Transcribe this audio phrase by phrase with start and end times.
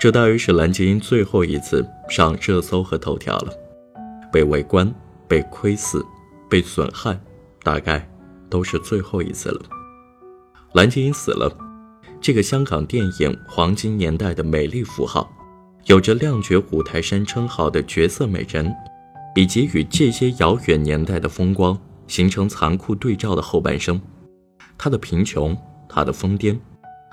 [0.00, 3.52] 这大约是蓝洁瑛最后一次上热搜和头条了。
[4.32, 4.90] 被围观、
[5.28, 6.02] 被窥视、
[6.48, 7.20] 被损害，
[7.62, 8.10] 大概
[8.48, 9.60] 都是最后一次了。
[10.72, 11.54] 蓝洁瑛死了，
[12.18, 15.30] 这个香港电影黄金年代的美丽符号，
[15.84, 18.74] 有着亮绝五台山称号的绝色美人，
[19.36, 24.00] 以及与这些遥远年代的风光形成残酷对照的后半生，
[24.78, 25.54] 她的贫穷，
[25.86, 26.58] 她的疯癫，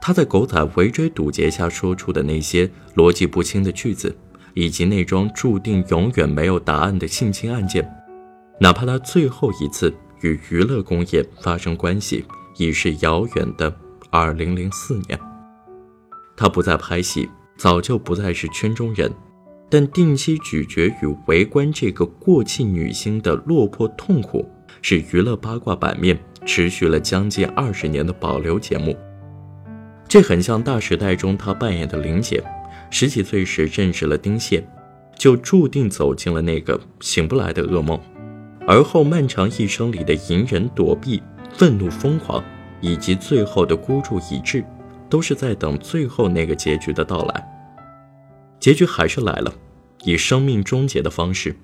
[0.00, 4.16] 他在狗仔围追堵截下说出的那些逻辑不清的句子。
[4.54, 7.88] 以及那桩注定永远没有答案的性侵案件，
[8.58, 12.24] 哪怕他最后一次与娱乐工业发生关系，
[12.56, 13.72] 已是遥远的
[14.10, 15.20] 2004年。
[16.36, 19.12] 他不再拍戏，早就不再是圈中人，
[19.70, 24.50] 但定期咀嚼与围观这个过气女星的落魄痛苦，
[24.82, 28.96] 是娱乐八卦版面持续了将近二十年的保留节目。
[30.08, 32.42] 这很像《大时代》中他扮演的玲姐。
[32.90, 34.66] 十几岁时认识了丁蟹，
[35.14, 38.00] 就注定走进了那个醒不来的噩梦。
[38.66, 42.42] 而后漫长一生里的隐忍躲避、愤怒疯狂，
[42.80, 44.64] 以及最后的孤注一掷，
[45.10, 47.46] 都是在等最后那个结局的到来。
[48.58, 49.52] 结局还是来了，
[50.04, 51.54] 以生命终结的方式，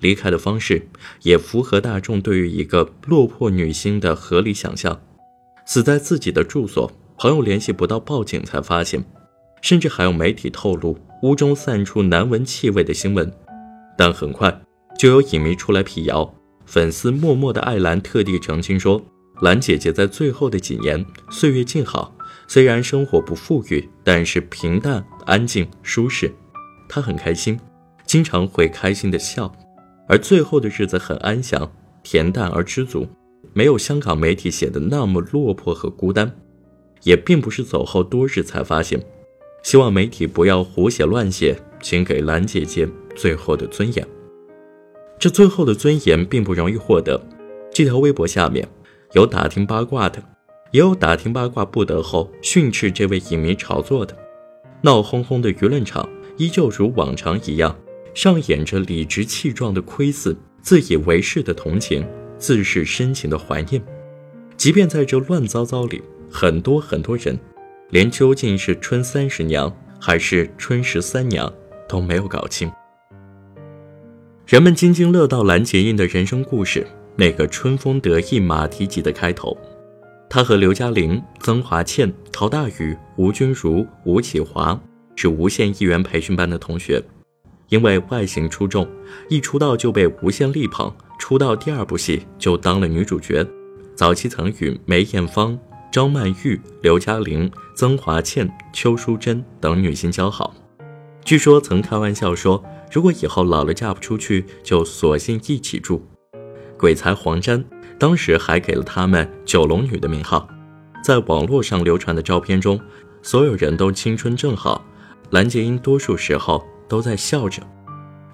[0.00, 0.88] 离开的方式
[1.22, 4.98] 也符合大众对于一个落魄女星的合理想象：
[5.66, 9.04] 死在自己的住所，朋友联系不到，报警才发现。
[9.62, 13.32] 甚至还有媒体透露屋中散出难闻气味的新闻，
[13.96, 14.60] 但很快
[14.98, 16.34] 就有影迷出来辟谣。
[16.66, 19.02] 粉丝默默的爱兰特地澄清说，
[19.40, 22.14] 兰姐姐在最后的几年岁月静好，
[22.46, 26.30] 虽然生活不富裕，但是平淡、安静、舒适。
[26.86, 27.58] 她很开心，
[28.04, 29.50] 经常会开心的笑，
[30.06, 31.70] 而最后的日子很安详、
[32.04, 33.06] 恬淡而知足，
[33.54, 36.30] 没有香港媒体写的那么落魄和孤单，
[37.04, 39.00] 也并不是走后多日才发现。
[39.62, 44.06] 希望媒体不要胡写乱写，请给兰姐姐最后的尊严。
[45.18, 47.18] 这最后的尊严并不容易获得。
[47.72, 48.68] 这条微博下面
[49.12, 50.22] 有打听八卦的，
[50.70, 54.14] 也有打听八卦不得后训斥这位影迷炒作的。
[54.82, 56.06] 闹哄哄的舆论场
[56.36, 57.74] 依旧如往常一样，
[58.12, 62.06] 上演着理直气壮的窥视、自以为是的同情、
[62.36, 63.82] 自视深情的怀念。
[64.58, 66.02] 即便在这乱糟糟里，
[66.34, 67.38] 很多很多人。
[67.90, 71.52] 连究竟是春三十娘还是春十三娘
[71.88, 72.68] 都没有搞清。
[74.44, 76.84] 人们津津乐道蓝洁瑛的人生故事，
[77.14, 79.56] 那个春风得意马蹄疾的开头。
[80.28, 84.78] 她和刘嘉玲、曾华倩、陶大宇、吴君如、吴启华
[85.14, 87.00] 是无线艺员培训班的同学，
[87.68, 88.88] 因为外形出众，
[89.28, 93.46] 一出道就被无线力捧，出道第二部戏就当了女主角。
[93.94, 95.56] 早期曾与梅艳芳。
[95.94, 100.52] 张曼玉、刘嘉玲、曾华倩、邱淑贞等女星交好，
[101.24, 102.60] 据说曾开玩笑说，
[102.90, 106.04] 如果以后老了嫁不出去，就索性一起住。
[106.76, 107.64] 鬼才黄沾
[107.96, 110.48] 当时还给了他们“九龙女”的名号。
[111.04, 112.80] 在网络上流传的照片中，
[113.22, 114.84] 所有人都青春正好，
[115.30, 117.62] 蓝洁瑛多数时候都在笑着。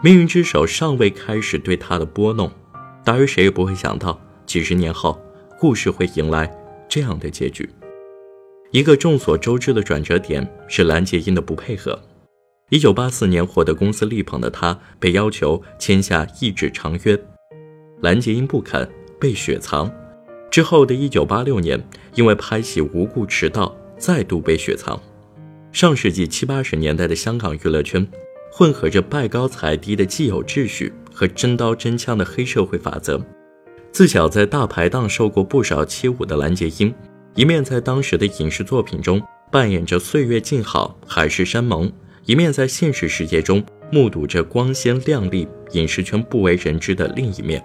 [0.00, 2.52] 命运之手尚未开始对她的拨弄，
[3.04, 5.20] 大约谁也不会想到，几十年后，
[5.58, 6.48] 故事会迎来。
[6.88, 7.68] 这样的结局，
[8.70, 12.00] 一个众所周知的转折点是蓝洁瑛的不配合。
[12.70, 17.18] 一九八四年获得公司力捧的她，被要求签下一纸长约，
[18.00, 18.88] 蓝洁瑛不肯，
[19.20, 19.90] 被雪藏。
[20.50, 21.82] 之后的一九八六年，
[22.14, 25.00] 因为拍戏无故迟到，再度被雪藏。
[25.72, 28.06] 上世纪七八十年代的香港娱乐圈，
[28.50, 33.22] 混合着拜高踩低的既有秩序和真刀真枪的黑社会法则。
[33.90, 36.94] 自小在大排档受过不少欺侮的蓝洁瑛，
[37.34, 41.90] 一面在当时的影视作品中扮演着岁月静好、海誓山盟，
[42.24, 47.64] 一面在现实世界中目睹着光鲜亮丽、影视圈不为人知的另一面。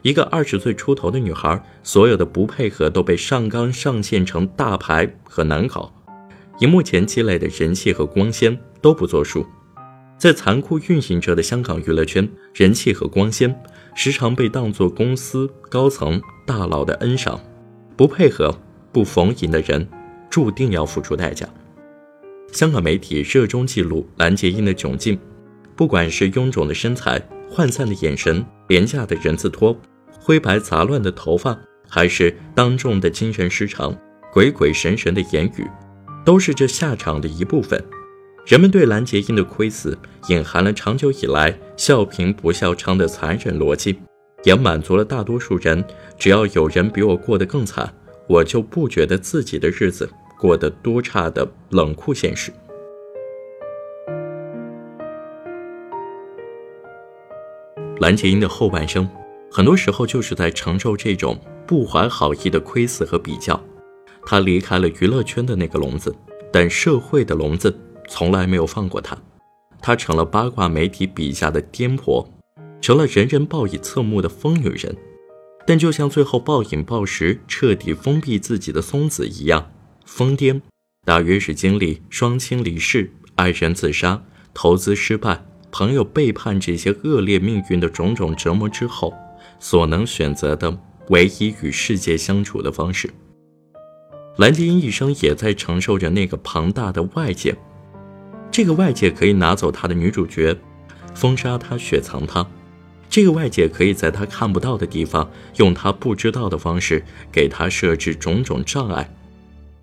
[0.00, 5.92] 一个二十岁出头的女孩，所有的不配合都被上纲上线成大牌和难搞，
[6.58, 9.46] 荧幕前积累的人气和光鲜都不作数。
[10.22, 13.60] 在残酷运行着的香港娱乐圈，人气和光鲜。
[13.96, 17.40] 时常被当作公司高层大佬的恩赏，
[17.96, 18.56] 不配合、
[18.92, 19.84] 不逢迎的人，
[20.30, 21.48] 注定要付出代价。
[22.52, 25.18] 香港媒体热衷记录蓝洁瑛的窘境，
[25.74, 27.20] 不管是臃肿的身材、
[27.52, 29.76] 涣散的眼神、廉价的人字拖、
[30.20, 31.58] 灰白杂乱的头发，
[31.88, 33.92] 还是当众的精神失常、
[34.32, 35.68] 鬼鬼神神的言语，
[36.24, 37.84] 都是这下场的一部分。
[38.44, 39.96] 人们对蓝洁瑛的亏死
[40.28, 43.96] 隐含了长久以来笑贫不笑娼的残忍逻辑
[44.42, 45.84] 也满足了大多数人
[46.18, 47.92] 只要有人比我过得更惨
[48.28, 50.08] 我就不觉得自己的日子
[50.38, 52.52] 过得多差的冷酷现实。
[58.00, 59.08] 蓝洁瑛的后半生
[59.48, 63.62] 很多时候就是在承受这种不怀好意的亏死和比较
[64.26, 66.12] 她离开了娱乐圈的那个笼子
[66.52, 67.72] 但社会的笼子
[68.12, 69.16] 从来没有放过她。
[69.80, 72.28] 她成了八卦媒体笔下的癫婆，
[72.78, 74.94] 成了人人报以侧目的疯女人。
[75.66, 79.70] 但就像最后暴饮暴食、彻底封闭自己的松子一样，
[80.04, 80.60] 疯癫，
[81.06, 84.22] 大约是经历双亲离世、爱人自杀、
[84.52, 89.14] 投资失败、朋友背叛这些恶劣命运的种种折磨之后，
[89.58, 90.76] 所能选择的
[91.08, 93.08] 唯一与世界相处的方式。
[94.36, 97.56] 蓝洁瑛一生也在承受着那个庞大的外界，
[98.52, 100.54] 这个外界可以拿走她的女主角，
[101.14, 102.46] 封杀她、雪藏她。
[103.08, 109.14] 这个外界可以在他看不到的地方，用他不知道的方式给他设置种种障碍。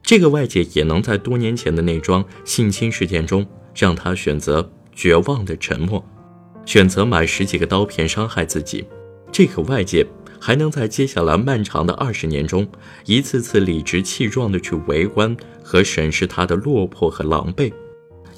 [0.01, 3.45] 这个外界也能在多年前的那桩性侵事件中，
[3.75, 6.03] 让他选择绝望的沉默，
[6.65, 8.83] 选择买十几个刀片伤害自己。
[9.31, 10.03] 这个外界
[10.39, 12.67] 还能在接下来漫长的二十年中，
[13.05, 17.71] 一次次理直气壮地去围观和审视他的落魄和狼狈。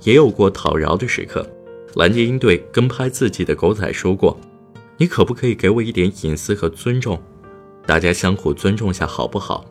[0.03, 1.48] 也有过讨饶的时刻，
[1.95, 4.39] 蓝洁瑛对跟拍自己的狗仔说过。
[4.98, 7.21] 你可不可以给我一点隐私和尊重？
[7.86, 9.65] 大家相互尊重下好不好？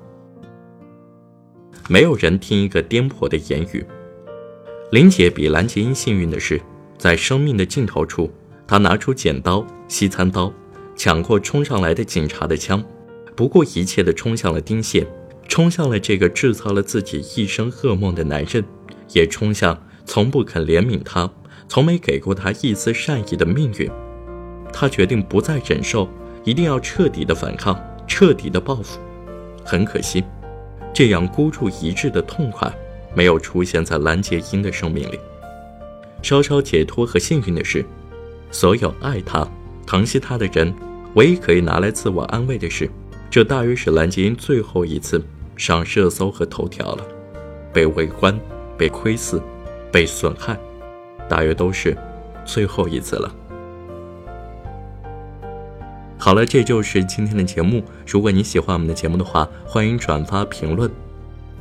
[1.89, 3.85] 没有人听一个颠婆的言语。
[4.91, 6.61] 林姐比蓝洁瑛幸运的是，
[6.99, 8.31] 在生命的尽头处，
[8.67, 10.53] 她拿出剪刀、西餐刀，
[10.97, 12.83] 抢过冲上来的警察的枪，
[13.37, 15.07] 不顾一切地冲向了丁蟹，
[15.49, 18.65] 冲向了这个制造了自己一生噩梦的男人，
[19.13, 19.81] 也冲向
[20.11, 21.31] 从不肯怜悯他、
[21.69, 23.89] 从没给过他一丝善意的命运。
[24.73, 26.09] 他决定不再忍受，
[26.43, 28.99] 一定要彻底的反抗，彻底的报复。
[29.65, 30.25] 很可惜，
[30.93, 32.69] 这样孤注一掷的痛快
[33.15, 35.21] 没有出现在蓝洁瑛的生命里。
[36.23, 37.87] 稍稍解脱和幸运的是，
[38.51, 39.47] 所有爱他、
[39.87, 40.75] 疼惜他的人，
[41.15, 42.91] 唯一可以拿来自我安慰的是，
[43.31, 45.25] 这大约是蓝洁瑛最后一次
[45.57, 47.07] 上热搜和头条了。
[47.73, 48.37] 被围观、
[48.77, 49.41] 被窥视、
[49.91, 50.59] 被损害，
[51.29, 51.97] 大约都是
[52.45, 53.35] 最后一次了。
[56.19, 57.83] 好了，这就是今天的节目。
[58.07, 60.91] 如果你喜欢我们的节目的话，欢迎转发评论。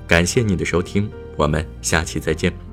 [0.05, 2.68] 感谢你的收听，我们下期再见。